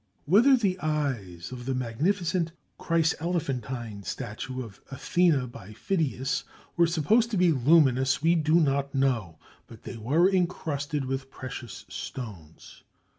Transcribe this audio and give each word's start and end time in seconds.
Whether 0.25 0.57
the 0.57 0.79
eyes 0.79 1.51
of 1.51 1.67
the 1.67 1.75
magnificent 1.75 2.53
chryselephantine 2.79 4.03
statue 4.03 4.63
of 4.63 4.81
Athene 4.91 5.45
by 5.45 5.73
Phidias 5.73 6.43
were 6.75 6.87
supposed 6.87 7.29
to 7.29 7.37
be 7.37 7.51
luminous 7.51 8.19
we 8.19 8.33
do 8.33 8.55
not 8.55 8.95
know, 8.95 9.37
but 9.67 9.83
they 9.83 9.97
were 9.97 10.27
incrusted 10.27 11.05
with 11.05 11.29
precious 11.29 11.85
stones. 11.87 12.81